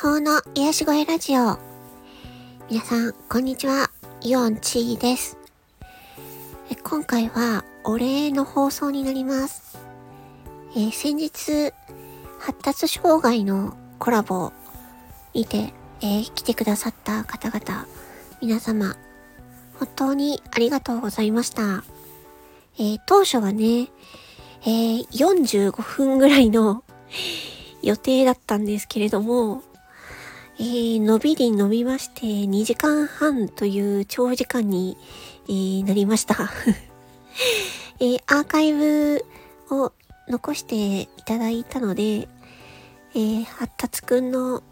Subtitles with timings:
[0.00, 1.58] 法の癒し声ラジオ。
[2.70, 3.90] 皆さん、こんにちは。
[4.22, 5.36] イオンチーです。
[6.82, 9.78] 今回はお礼の放送になります。
[10.74, 11.74] えー、先日、
[12.38, 14.54] 発達障害のコラボ
[15.34, 17.86] にて、えー、来てくださった方々、
[18.40, 18.96] 皆様、
[19.78, 21.84] 本当にありがとうございました。
[22.78, 23.90] えー、当初はね、
[24.64, 26.84] え、45分ぐらいの
[27.82, 29.62] 予定だったんですけれども、
[30.58, 34.96] えー、伸びに伸びまして2時間半という長時間に、
[35.48, 36.36] えー、なりました
[38.00, 39.24] えー、アーカイブ
[39.70, 39.92] を
[40.28, 44.62] 残していただいたので、えー、発達くんの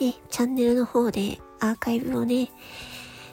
[0.00, 2.50] ね、チャンネルの方でアーカイブをね、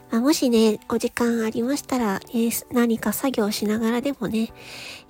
[0.10, 4.54] まあ、もしね、お時間ありましたら、え、何か作業しながらでもね、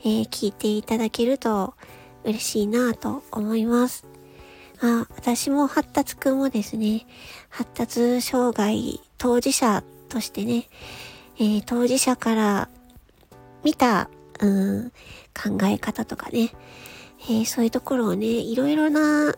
[0.02, 1.76] えー、聞いていただけると
[2.24, 4.13] 嬉しいなと思います。
[4.84, 7.06] あ、私も発達くんもですね、
[7.50, 10.68] 発達障害当事者としてね、
[11.38, 12.70] えー、当事者から
[13.64, 14.10] 見た、
[14.42, 14.92] うん、
[15.34, 16.52] 考え方とかね、
[17.22, 19.34] えー、そういうところをね、いろいろな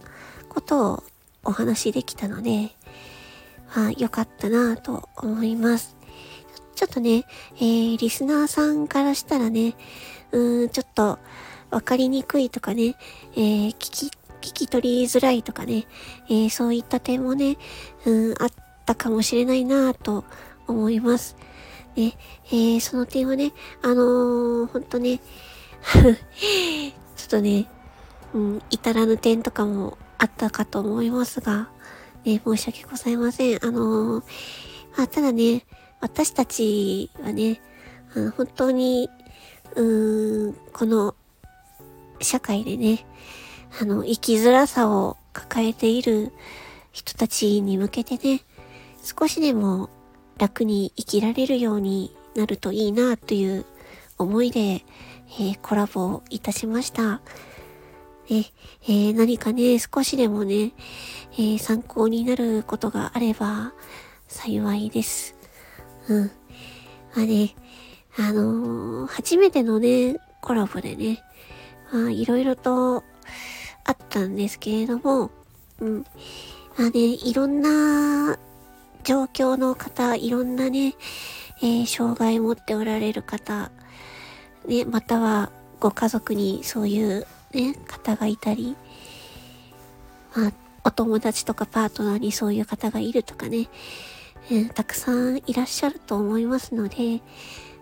[0.50, 1.04] ことを
[1.44, 2.72] お話しできたので、
[3.76, 5.96] あ、良かったなと思います。
[6.74, 7.24] ちょっとね、
[7.58, 9.76] えー、リスナーさんからしたらね、
[10.32, 11.20] うん、ちょっと
[11.70, 12.96] わかりにくいとかね、
[13.36, 14.12] えー、聞き
[14.46, 15.86] 聞き取りづらいとかね、
[16.30, 17.58] えー、そういった点もね、
[18.06, 18.50] うん、あっ
[18.86, 20.24] たかもしれないなと
[20.68, 21.36] 思います。
[21.96, 22.14] ね、
[22.48, 25.20] えー、その点はね、あのー、ほんとね、
[27.16, 27.68] ちょっとね、
[28.36, 31.70] うん、至らぬ点とかもあったかと思いますが、
[32.24, 33.66] ね、申し訳ございません。
[33.66, 34.24] あのー、
[34.96, 35.66] まあ、ただね、
[36.02, 37.62] 私たちはね、
[38.16, 39.10] あの本当に、
[39.76, 41.16] うーん、この
[42.22, 43.06] 社会でね、
[43.82, 46.32] あの、生きづらさを抱えている
[46.92, 48.42] 人たちに向けてね、
[49.04, 49.90] 少しでも
[50.38, 53.66] 楽に生きられるようになるといいなという
[54.18, 57.22] 思いで、えー、コラボいたしました。
[58.30, 58.46] ね
[58.84, 60.72] えー、何かね、少しでもね、
[61.34, 63.74] えー、参考になることがあれば
[64.28, 65.36] 幸いです。
[66.08, 66.32] うん。
[67.16, 67.56] まあね、
[68.18, 71.22] あのー、初めてのね、コラボでね、
[71.92, 73.04] まあいろいろと
[73.86, 75.32] あったんですけれども、
[75.80, 76.06] うん。
[76.78, 78.38] まあね、いろんな
[79.04, 80.96] 状況の方、いろんなね、
[81.62, 83.72] えー、障害を持っておられる方、
[84.68, 88.76] ね、またはご家族にそういうね、方がいたり、
[90.36, 90.52] まあ、
[90.84, 93.70] お友達とかパートナーにそういう方がいるとかね、
[94.52, 97.22] えー、たくさんいらっしゃると思いますので、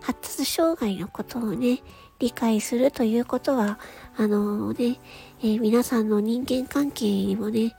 [0.02, 1.80] 発達障害のことをね、
[2.24, 3.78] 理解するということは、
[4.16, 4.98] あの、ね、
[5.42, 7.76] えー、皆さんの人間関係にもね、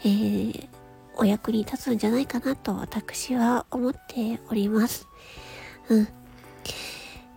[0.00, 0.68] えー、
[1.16, 5.06] お役に立つんじゃないかなと私は思っております。
[5.90, 6.08] うん。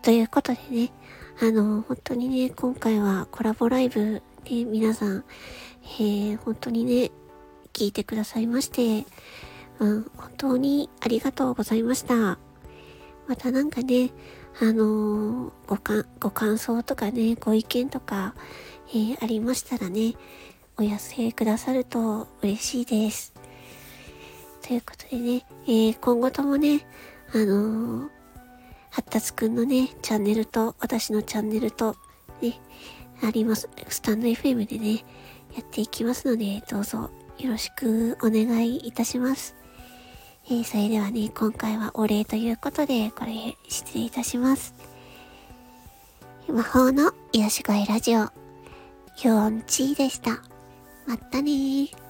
[0.02, 0.94] ということでね、
[1.42, 5.26] あの、本当にね、今回はコラボライブで皆さん、
[6.00, 7.12] えー、本当にね、
[7.74, 9.06] 聞いてくださいまして、
[9.80, 12.40] うん、本当にありがとうございました。
[13.28, 14.12] またなんかね、
[14.62, 18.34] あの、ごかご感想とかね、ご意見とか、
[18.90, 20.14] えー、ありましたらね、
[20.78, 23.34] お寄せくださると嬉しいです。
[24.62, 26.88] ということでね、えー、今後ともね、
[27.34, 28.10] あのー、
[28.92, 31.98] 発達くんのね、チャンネルと、私のチャンネルと、
[32.42, 32.60] ね、
[33.22, 33.70] あります。
[33.90, 35.04] スタンド FM でね、
[35.54, 39.65] やっていきますので、どうぞよろしくお願いいたします。
[40.48, 44.76] えー、それではね、今回はお礼ということで、これ失礼いたします。
[46.48, 48.30] 魔法の癒し声ラジオ、
[49.24, 50.44] ヨンチーでした。
[51.08, 52.05] またねー。